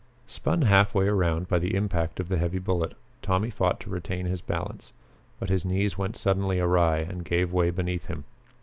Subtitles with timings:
[0.25, 4.25] Spun half way around by the impact of the heavy bullet, Tommy fought to retain
[4.25, 4.93] his balance.
[5.39, 8.23] But his knees went suddenly awry and gave way beneath him.